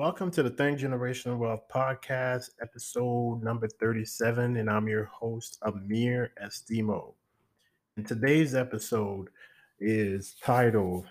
[0.00, 6.32] Welcome to the Think Generational Wealth Podcast, episode number 37, and I'm your host, Amir
[6.42, 7.12] Estimo.
[7.98, 9.28] And today's episode
[9.78, 11.04] is titled,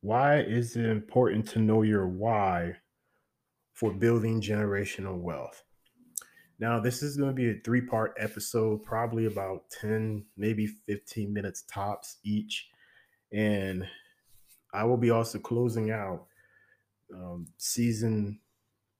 [0.00, 2.76] Why is it important to know your why
[3.74, 5.64] for building generational wealth?
[6.58, 11.30] Now, this is going to be a three part episode, probably about 10, maybe 15
[11.30, 12.70] minutes tops each.
[13.34, 13.86] And
[14.72, 16.27] I will be also closing out
[17.14, 18.40] um, season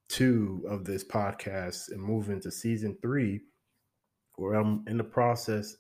[0.09, 3.43] two of this podcast and move into season three,
[4.37, 5.77] where I'm in the process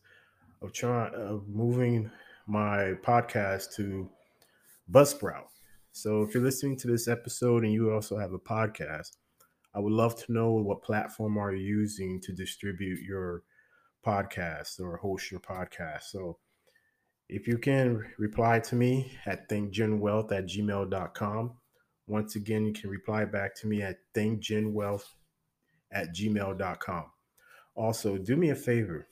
[0.62, 2.10] of trying of moving
[2.46, 4.08] my podcast to
[4.90, 5.48] Buzzsprout.
[5.92, 9.16] So if you're listening to this episode and you also have a podcast,
[9.74, 13.42] I would love to know what platform are you using to distribute your
[14.04, 16.04] podcast or host your podcast.
[16.04, 16.38] So
[17.28, 21.52] if you can reply to me at thinkgenwealth at gmail.com
[22.08, 25.04] once again, you can reply back to me at thinkgenwealth
[25.92, 27.04] at gmail.com.
[27.74, 29.06] Also, do me a favor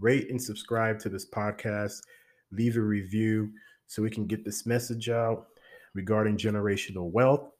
[0.00, 2.00] rate and subscribe to this podcast,
[2.52, 3.50] leave a review
[3.86, 5.46] so we can get this message out
[5.94, 7.50] regarding generational wealth.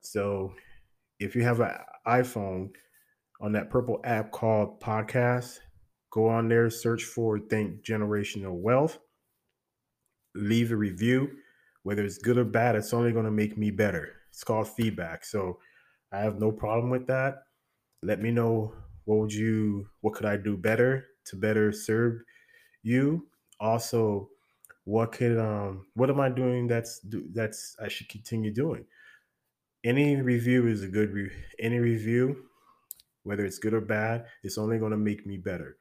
[0.00, 0.52] So,
[1.18, 1.72] if you have an
[2.06, 2.70] iPhone
[3.40, 5.58] on that purple app called Podcast,
[6.10, 8.98] go on there, search for Think Generational Wealth,
[10.34, 11.30] leave a review
[11.82, 14.12] whether it's good or bad, it's only going to make me better.
[14.30, 15.24] It's called feedback.
[15.24, 15.58] So
[16.12, 17.42] I have no problem with that.
[18.02, 22.22] Let me know what would you what could I do better to better serve
[22.82, 23.26] you?
[23.58, 24.28] Also,
[24.84, 27.00] what could um what am I doing that's
[27.34, 28.84] that's I should continue doing?
[29.84, 32.50] Any review is a good re- any review
[33.22, 35.76] whether it's good or bad, it's only going to make me better.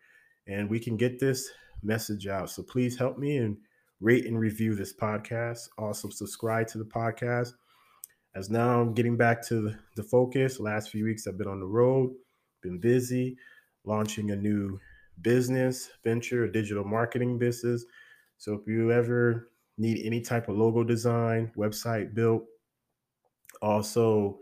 [0.48, 1.50] And we can get this
[1.84, 2.50] message out.
[2.50, 3.58] So please help me and
[4.00, 5.70] rate and review this podcast.
[5.78, 7.54] Also, subscribe to the podcast.
[8.36, 10.60] As now I'm getting back to the focus.
[10.60, 12.14] Last few weeks I've been on the road,
[12.62, 13.38] been busy,
[13.84, 14.80] launching a new
[15.22, 17.84] business venture, a digital marketing business.
[18.38, 22.46] So if you ever need any type of logo design, website built,
[23.62, 24.40] also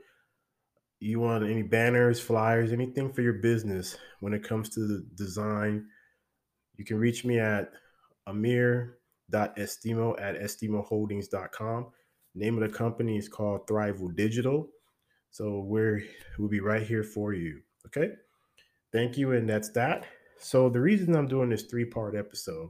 [1.00, 5.86] you want any banners, flyers, anything for your business when it comes to the design,
[6.76, 7.72] you can reach me at
[8.28, 8.97] Amir
[9.32, 11.88] estimo at estimoholdings.com.
[12.36, 14.70] Name of the company is called Thrival Digital.
[15.32, 16.04] So we're
[16.38, 17.62] we'll be right here for you.
[17.88, 18.12] Okay.
[18.92, 19.34] Thank you.
[19.34, 20.06] And that's that.
[20.40, 22.70] So the reason I'm doing this three-part episode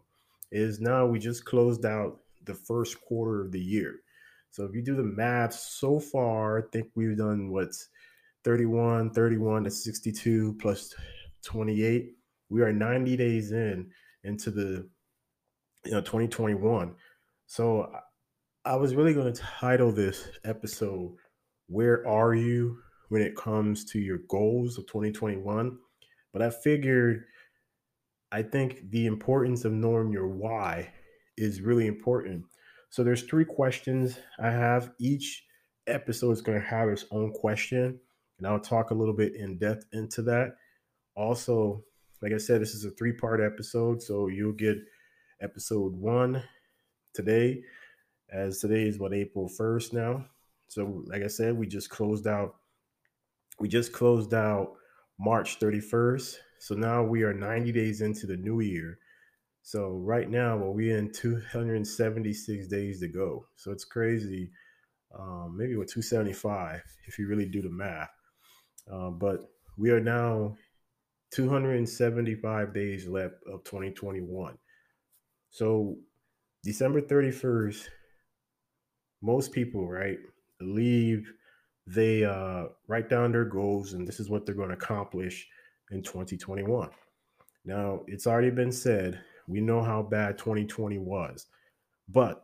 [0.52, 3.96] is now we just closed out the first quarter of the year.
[4.50, 7.90] So if you do the math so far, I think we've done what's
[8.44, 10.96] 31, 31 to 62 plus
[11.44, 12.14] 28.
[12.50, 13.92] We are 90 days in
[14.24, 14.90] into the
[15.88, 16.94] you know 2021
[17.46, 17.92] so
[18.66, 21.16] i was really going to title this episode
[21.68, 22.78] where are you
[23.10, 25.78] when it comes to your goals of 2021
[26.34, 27.24] but i figured
[28.32, 30.92] i think the importance of knowing your why
[31.38, 32.44] is really important.
[32.90, 34.92] So there's three questions i have.
[35.00, 35.44] Each
[35.88, 38.00] episode is going to have its own question
[38.38, 40.56] and i'll talk a little bit in depth into that.
[41.16, 41.84] Also
[42.22, 44.78] like i said this is a three part episode so you'll get
[45.42, 46.44] episode one
[47.14, 47.62] today,
[48.32, 50.26] as today is what April 1st now.
[50.68, 52.56] So, like I said, we just closed out,
[53.60, 54.74] we just closed out
[55.20, 56.36] March 31st.
[56.60, 59.00] So now we are 90 days into the new year.
[59.62, 63.46] So right now, well, we're in 276 days to go.
[63.56, 64.52] So it's crazy.
[65.18, 68.10] Um, maybe with 275 if you really do the math.
[68.92, 70.56] Uh, but we are now
[71.32, 74.58] 275 days left of 2021.
[75.50, 75.98] So
[76.64, 77.88] December 31st,
[79.22, 80.20] most people, right,
[80.62, 81.32] leave
[81.88, 85.48] they uh, write down their goals and this is what they're going to accomplish
[85.92, 86.90] in 2021.
[87.64, 91.46] Now, it's already been said, we know how bad 2020 was.
[92.10, 92.44] But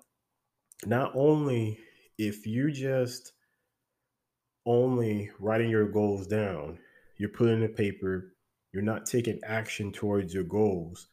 [0.86, 1.78] not only
[2.18, 3.34] if you just
[4.66, 6.80] only writing your goals down,
[7.18, 8.34] you're putting the paper,
[8.72, 11.08] you're not taking action towards your goals,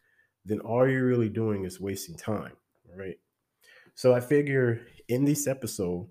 [0.51, 2.53] then all you're really doing is wasting time,
[2.97, 3.17] right?
[3.95, 6.09] So I figure in this episode,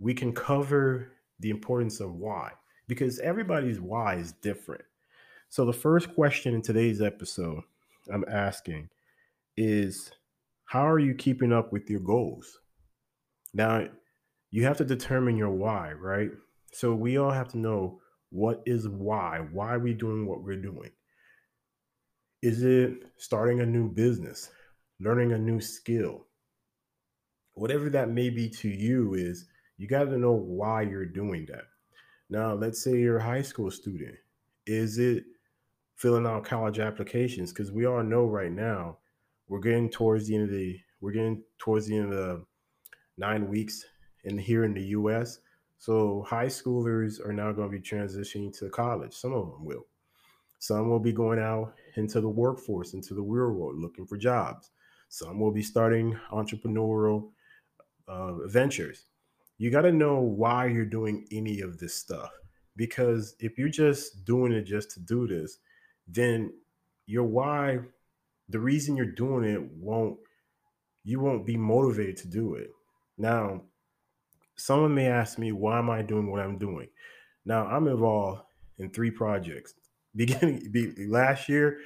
[0.00, 2.50] we can cover the importance of why,
[2.88, 4.82] because everybody's why is different.
[5.50, 7.62] So the first question in today's episode
[8.12, 8.88] I'm asking
[9.56, 10.10] is
[10.64, 12.58] how are you keeping up with your goals?
[13.54, 13.86] Now,
[14.50, 16.30] you have to determine your why, right?
[16.72, 18.00] So we all have to know
[18.30, 19.46] what is why?
[19.52, 20.90] Why are we doing what we're doing?
[22.42, 24.50] Is it starting a new business,
[24.98, 26.26] learning a new skill?
[27.52, 29.46] Whatever that may be to you is
[29.80, 31.64] You got to know why you're doing that.
[32.28, 34.14] Now, let's say you're a high school student.
[34.66, 35.24] Is it
[35.96, 37.50] filling out college applications?
[37.50, 38.98] Because we all know right now
[39.48, 42.44] we're getting towards the end of the we're getting towards the end of the
[43.16, 43.86] nine weeks
[44.24, 45.38] in here in the U.S.
[45.78, 49.14] So high schoolers are now going to be transitioning to college.
[49.14, 49.86] Some of them will.
[50.60, 54.70] Some will be going out into the workforce, into the real world, looking for jobs.
[55.08, 57.30] Some will be starting entrepreneurial
[58.06, 59.06] uh, ventures.
[59.56, 62.30] You got to know why you're doing any of this stuff.
[62.76, 65.58] Because if you're just doing it just to do this,
[66.06, 66.52] then
[67.06, 67.78] your why,
[68.50, 70.18] the reason you're doing it won't,
[71.04, 72.70] you won't be motivated to do it.
[73.16, 73.62] Now,
[74.56, 76.88] someone may ask me, why am I doing what I'm doing?
[77.46, 78.42] Now, I'm involved
[78.78, 79.74] in three projects.
[80.14, 80.72] Beginning
[81.08, 81.78] last year,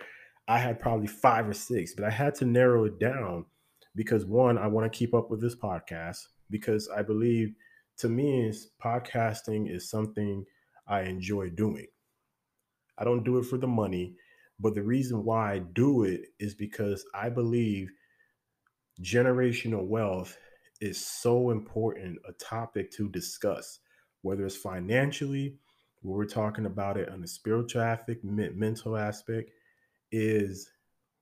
[0.49, 3.47] I had probably five or six, but I had to narrow it down
[3.95, 6.19] because one, I want to keep up with this podcast
[6.51, 7.55] because I believe
[7.99, 10.45] to me podcasting is something
[10.87, 11.87] I enjoy doing.
[12.99, 14.17] I don't do it for the money,
[14.61, 17.91] but the reason why I do it is because I believe
[19.01, 20.37] generational wealth
[20.81, 23.81] is so important a topic to discuss,
[24.23, 25.57] whether it's financially,
[26.05, 29.51] where we're talking about it on the spiritual aspect, mental aspect,
[30.13, 30.71] is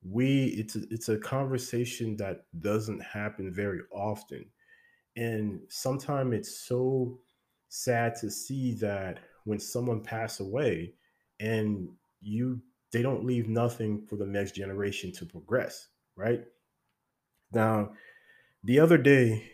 [0.03, 4.45] we it's a, it's a conversation that doesn't happen very often.
[5.17, 7.21] And sometimes it's so
[7.69, 10.95] sad to see that when someone pass away
[11.41, 11.89] and
[12.21, 16.45] you they don't leave nothing for the next generation to progress right?
[17.53, 17.93] Now
[18.65, 19.51] the other day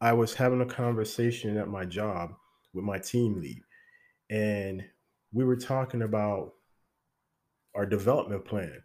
[0.00, 2.34] i was having a conversation at my job
[2.72, 3.62] with my team lead
[4.30, 4.84] and
[5.32, 6.54] we were talking about
[7.74, 8.82] our development plan.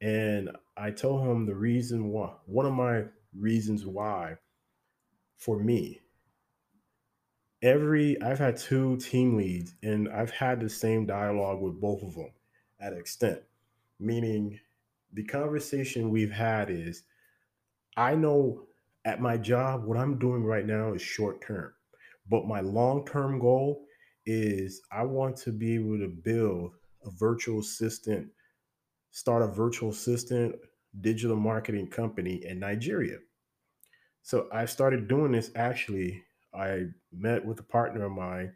[0.00, 3.04] And I told him the reason why, one of my
[3.38, 4.36] reasons why
[5.36, 6.00] for me,
[7.62, 12.14] every, I've had two team leads and I've had the same dialogue with both of
[12.14, 12.30] them
[12.80, 13.40] at extent,
[14.00, 14.58] meaning
[15.12, 17.02] the conversation we've had is
[17.96, 18.62] I know
[19.04, 21.72] at my job, what I'm doing right now is short term,
[22.28, 23.87] but my long term goal
[24.28, 26.72] is I want to be able to build
[27.02, 28.28] a virtual assistant,
[29.10, 30.54] start a virtual assistant
[31.00, 33.16] digital marketing company in Nigeria.
[34.22, 36.22] So I started doing this actually.
[36.54, 38.52] I met with a partner of mine,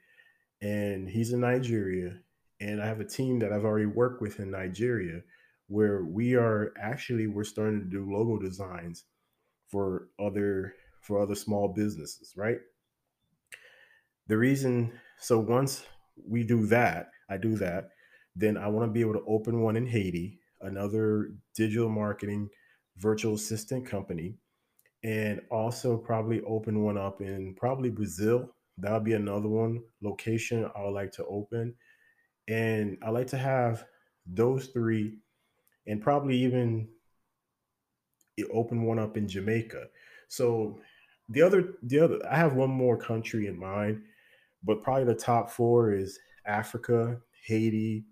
[0.61, 2.19] and he's in Nigeria.
[2.61, 5.23] And I have a team that I've already worked with in Nigeria
[5.69, 9.05] where we are actually we're starting to do logo designs
[9.69, 12.59] for other for other small businesses, right?
[14.27, 14.93] The reason
[15.23, 15.85] so once
[16.29, 17.91] we do that, I do that,
[18.35, 22.49] then I want to be able to open one in Haiti, another digital marketing
[22.97, 24.35] virtual assistant company,
[25.05, 28.53] and also probably open one up in probably Brazil.
[28.79, 31.75] That'll be another one location I would like to open.
[32.49, 33.85] And I like to have
[34.26, 35.19] those three
[35.87, 36.88] and probably even
[38.52, 39.87] open one up in Jamaica.
[40.29, 40.81] So
[41.29, 44.02] the other the other I have one more country in mind
[44.64, 48.04] but probably the top four is Africa, Haiti,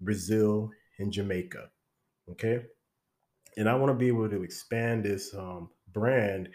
[0.00, 1.70] Brazil, and Jamaica.
[2.30, 2.64] Okay.
[3.56, 6.48] And I want to be able to expand this um, brand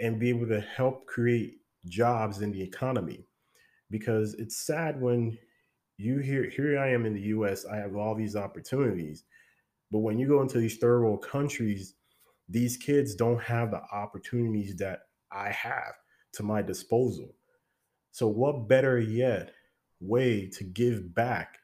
[0.00, 3.26] and be able to help create jobs in the economy
[3.90, 5.38] because it's sad when
[5.96, 9.24] you hear here I am in the US, I have all these opportunities.
[9.92, 11.94] But when you go into these third world countries,
[12.48, 15.94] these kids don't have the opportunities that I have
[16.34, 17.34] to my disposal.
[18.14, 19.50] So, what better yet
[19.98, 21.58] way to give back?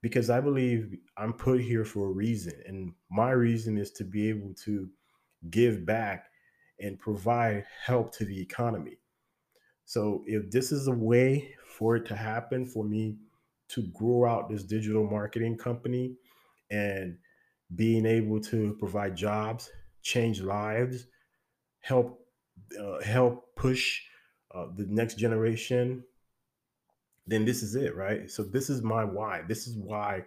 [0.00, 2.52] Because I believe I'm put here for a reason.
[2.66, 4.88] And my reason is to be able to
[5.50, 6.26] give back
[6.78, 8.98] and provide help to the economy.
[9.86, 13.16] So, if this is a way for it to happen, for me
[13.70, 16.14] to grow out this digital marketing company
[16.70, 17.18] and
[17.74, 19.68] being able to provide jobs,
[20.02, 21.08] change lives,
[21.80, 22.24] help
[22.80, 24.00] uh, help push
[24.58, 26.02] uh, the next generation,
[27.26, 28.30] then this is it, right?
[28.30, 29.42] So this is my why.
[29.46, 30.24] This is why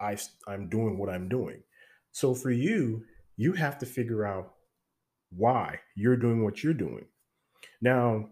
[0.00, 0.16] I
[0.46, 1.62] I'm doing what I'm doing.
[2.12, 3.04] So for you,
[3.36, 4.54] you have to figure out
[5.30, 7.06] why you're doing what you're doing.
[7.80, 8.28] Now,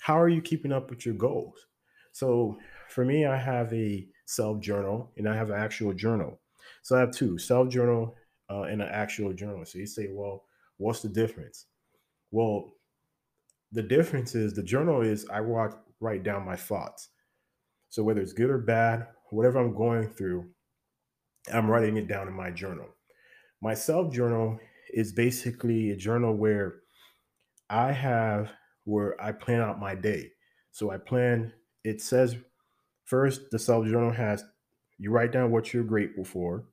[0.00, 1.66] how are you keeping up with your goals?
[2.12, 6.40] So for me, I have a self journal and I have an actual journal.
[6.82, 8.14] So I have two self journal
[8.50, 9.64] uh, and an actual journal.
[9.64, 10.44] So you say, well,
[10.76, 11.66] what's the difference?
[12.30, 12.72] Well,
[13.74, 17.08] the difference is the journal is I write write down my thoughts.
[17.88, 20.48] So whether it's good or bad, whatever I'm going through,
[21.52, 22.86] I'm writing it down in my journal.
[23.60, 24.58] My self journal
[24.92, 26.76] is basically a journal where
[27.68, 28.50] I have
[28.84, 30.30] where I plan out my day.
[30.70, 31.52] So I plan,
[31.82, 32.36] it says
[33.06, 34.44] first, the self journal has
[34.98, 36.66] you write down what you're grateful for.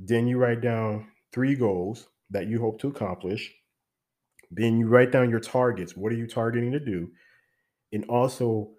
[0.00, 3.52] Then you write down three goals that you hope to accomplish.
[4.54, 5.96] Then you write down your targets.
[5.96, 7.10] What are you targeting to do?
[7.92, 8.70] And also,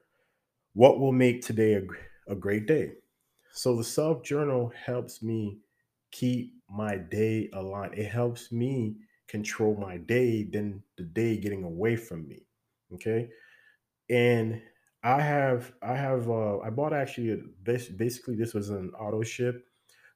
[0.74, 2.92] what will make today a, a great day?
[3.54, 5.58] So the self journal helps me
[6.12, 7.96] keep my day aligned.
[7.96, 12.46] It helps me control my day than the day getting away from me.
[12.94, 13.30] Okay.
[14.10, 14.62] And
[15.04, 19.66] I have, I have, uh, I bought actually, a, basically, this was an auto ship.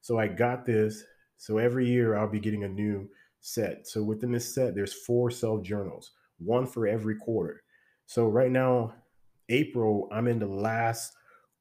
[0.01, 1.03] So I got this.
[1.37, 3.09] So every year I'll be getting a new
[3.47, 3.87] set.
[3.87, 7.63] So within this set, there's four self journals, one for every quarter.
[8.05, 8.93] So right now,
[9.49, 11.13] April, I'm in the last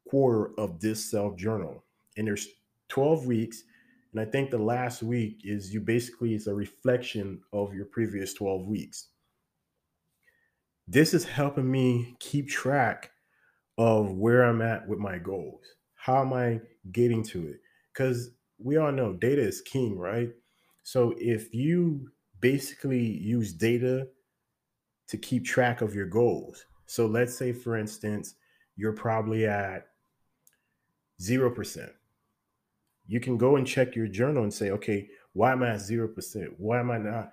[0.08, 1.84] quarter of this self journal,
[2.16, 2.48] and there's
[2.88, 3.62] 12 weeks.
[4.12, 8.32] And I think the last week is you basically is a reflection of your previous
[8.34, 9.08] 12 weeks.
[10.88, 13.10] This is helping me keep track
[13.76, 15.64] of where I'm at with my goals.
[15.94, 16.60] How am I
[16.92, 17.60] getting to it?
[17.92, 20.30] Because we all know data is king, right?
[20.86, 24.06] So if you basically use data
[25.08, 28.36] to keep track of your goals, so let's say, for instance,
[28.76, 29.88] you're probably at
[31.20, 31.90] 0%.
[33.08, 36.54] You can go and check your journal and say, okay, why am I at 0%?
[36.56, 37.32] Why am I not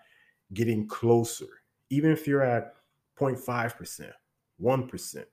[0.55, 1.45] getting closer?
[1.91, 2.73] Even if you're at
[3.19, 4.11] 0.5%,
[4.59, 5.25] 1%,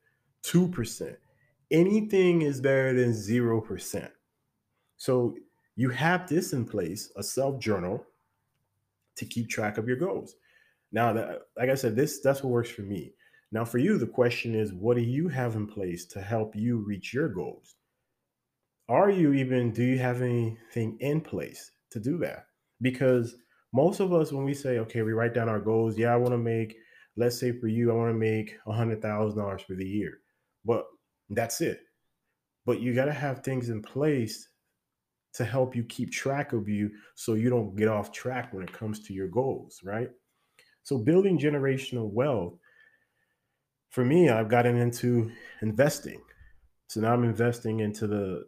[0.45, 1.17] 2%,
[1.71, 4.11] anything is better than 0%.
[4.99, 5.37] So
[5.81, 8.05] you have this in place, a self journal
[9.17, 10.35] to keep track of your goals.
[10.93, 13.15] Now, that, like I said, this that's what works for me.
[13.51, 16.85] Now, for you, the question is what do you have in place to help you
[16.87, 17.77] reach your goals?
[18.91, 22.45] Are you even, do you have anything in place to do that?
[22.83, 23.37] Because
[23.73, 26.33] most of us, when we say, okay, we write down our goals, yeah, I want
[26.33, 26.77] to make,
[27.17, 30.19] let's say for you, I want to make a $100,000 for the year,
[30.63, 30.85] but
[31.31, 31.81] that's it.
[32.67, 34.50] But you got to have things in place
[35.35, 38.73] to help you keep track of you so you don't get off track when it
[38.73, 40.11] comes to your goals, right?
[40.83, 42.55] So, building generational wealth
[43.91, 45.31] for me, I've gotten into
[45.63, 46.23] investing.
[46.87, 48.45] So now I'm investing into the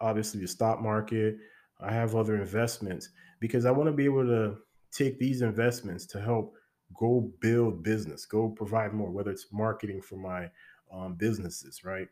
[0.00, 1.36] obviously the stock market.
[1.80, 4.56] I have other investments because I want to be able to
[4.90, 6.54] take these investments to help
[6.94, 10.48] go build business, go provide more, whether it's marketing for my
[10.92, 12.08] um, businesses, right?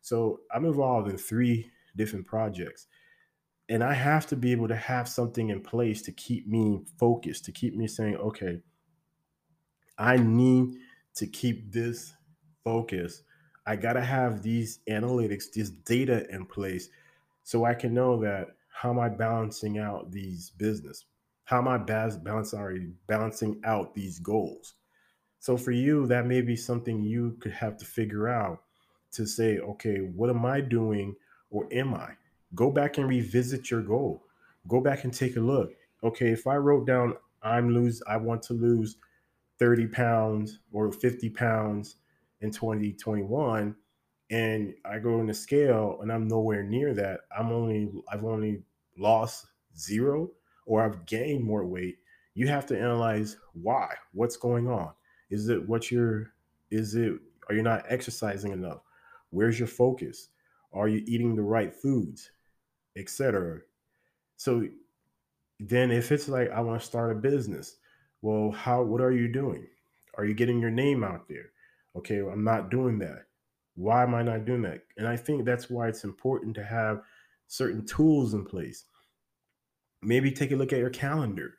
[0.00, 2.88] So I'm involved in three different projects.
[3.68, 7.44] And I have to be able to have something in place to keep me focused,
[7.46, 8.60] to keep me saying, okay,
[9.98, 10.76] I need
[11.16, 12.14] to keep this
[12.62, 13.22] focus,
[13.66, 16.88] I got to have these analytics, this data in place
[17.42, 21.04] so I can know that how am I balancing out these business?
[21.44, 24.74] How am I balance, sorry, balancing out these goals?
[25.38, 28.62] So for you, that may be something you could have to figure out
[29.12, 31.14] to say, okay, what am I doing
[31.50, 32.10] or am I?
[32.54, 34.24] Go back and revisit your goal.
[34.68, 35.72] Go back and take a look.
[36.02, 38.96] Okay, if I wrote down I'm lose I want to lose
[39.58, 41.96] 30 pounds or 50 pounds
[42.40, 43.74] in 2021
[44.30, 48.62] and I go on the scale and I'm nowhere near that, I'm only I've only
[48.98, 50.30] lost zero
[50.66, 51.98] or I've gained more weight.
[52.34, 53.94] You have to analyze why.
[54.12, 54.90] What's going on?
[55.30, 56.32] Is it what you're
[56.70, 57.14] is it
[57.48, 58.80] are you not exercising enough?
[59.30, 60.30] Where's your focus?
[60.72, 62.30] Are you eating the right foods?
[62.96, 63.60] Etc.
[64.36, 64.66] So
[65.60, 67.76] then if it's like I want to start a business,
[68.22, 69.66] well, how what are you doing?
[70.16, 71.50] Are you getting your name out there?
[71.96, 73.26] Okay, I'm not doing that.
[73.74, 74.80] Why am I not doing that?
[74.96, 77.02] And I think that's why it's important to have
[77.46, 78.84] certain tools in place.
[80.02, 81.54] Maybe take a look at your calendar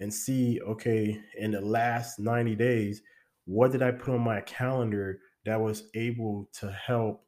[0.00, 3.02] and see, okay, in the last 90 days,
[3.44, 7.24] what did I put on my calendar that was able to help,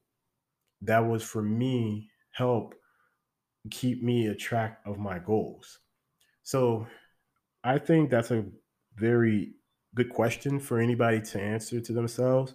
[0.83, 2.75] that was for me, help
[3.71, 5.79] keep me a track of my goals?
[6.43, 6.87] So
[7.63, 8.45] I think that's a
[8.97, 9.55] very
[9.95, 12.55] good question for anybody to answer to themselves.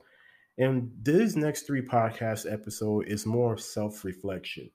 [0.58, 4.70] And this next three podcast episode is more self reflection.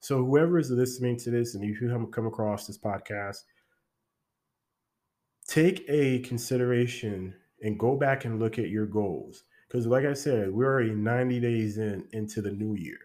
[0.00, 3.38] So whoever is listening to this, and if you come across this podcast,
[5.48, 9.44] take a consideration and go back and look at your goals.
[9.66, 12.98] Because, like I said, we're already 90 days in into the new year.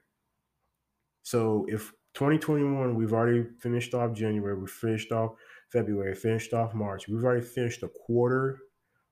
[1.24, 5.34] So if 2021, we've already finished off January, we finished off
[5.72, 8.60] February, finished off March, we've already finished a quarter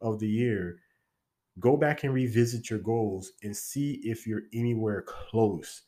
[0.02, 0.80] of the year,
[1.60, 5.84] go back and revisit your goals and see if you're anywhere close.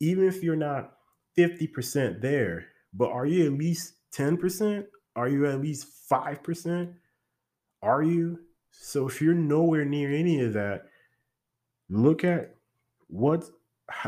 [0.00, 0.92] Even if you're not
[1.36, 4.84] 50% there, but are you at least 10%?
[5.16, 6.94] Are you at least 5%?
[7.82, 8.40] Are you?
[8.70, 10.82] So if you're nowhere near any of that,
[11.88, 12.54] look at
[13.08, 13.44] what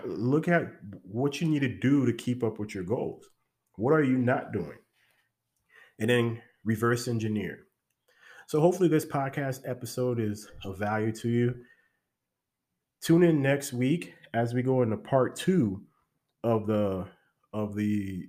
[0.04, 0.72] look at
[1.02, 3.24] what you need to do to keep up with your goals.
[3.76, 4.78] What are you not doing?
[5.98, 7.60] And then reverse engineer.
[8.46, 11.54] So hopefully this podcast episode is of value to you.
[13.00, 15.80] Tune in next week as we go into part 2
[16.42, 17.06] of the
[17.52, 18.28] of the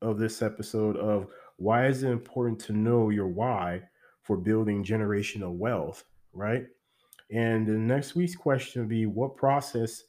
[0.00, 3.82] of this episode of why is it important to know your why
[4.22, 6.64] for building generational wealth, right?
[7.30, 10.04] And the next week's question will be what processes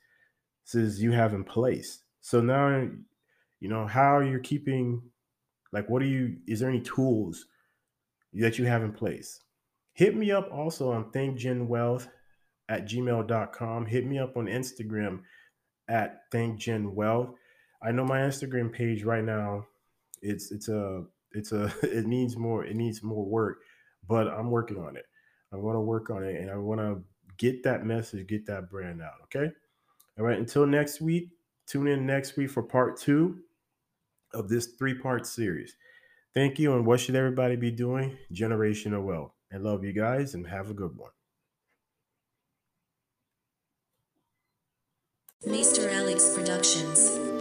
[0.73, 2.03] you have in place.
[2.21, 2.87] So now,
[3.59, 5.01] you know, how you're keeping,
[5.71, 7.45] like, what are you, is there any tools
[8.33, 9.41] that you have in place?
[9.93, 12.07] Hit me up also on thinkgenwealth
[12.69, 13.85] at gmail.com.
[13.85, 15.21] Hit me up on Instagram
[15.87, 17.33] at thinkgenwealth.
[17.81, 19.65] I know my Instagram page right now,
[20.21, 21.03] it's, it's a,
[21.33, 23.59] it's a, it needs more, it needs more work,
[24.07, 25.05] but I'm working on it.
[25.51, 27.03] I want to work on it and I want to
[27.37, 29.19] get that message, get that brand out.
[29.25, 29.51] Okay.
[30.17, 30.37] All right.
[30.37, 31.29] Until next week,
[31.67, 33.39] tune in next week for part two
[34.33, 35.75] of this three part series.
[36.33, 36.75] Thank you.
[36.75, 38.17] And what should everybody be doing?
[38.33, 39.33] Generational wealth.
[39.53, 41.11] I love you guys and have a good one.
[45.45, 45.91] Mr.
[45.91, 47.32] Alex Productions.